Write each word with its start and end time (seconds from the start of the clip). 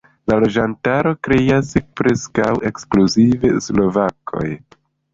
La 0.31 0.35
loĝantaron 0.43 1.17
kreas 1.27 1.71
preskaŭ 2.01 2.51
ekskluzive 2.73 3.55
slovakoj. 3.71 4.47